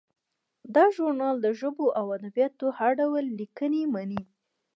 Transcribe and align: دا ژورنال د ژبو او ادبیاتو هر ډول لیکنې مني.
دا 0.75 0.85
ژورنال 0.95 1.35
د 1.41 1.47
ژبو 1.59 1.85
او 1.99 2.05
ادبیاتو 2.17 2.67
هر 2.77 2.91
ډول 2.99 3.25
لیکنې 3.39 3.81
مني. 3.93 4.21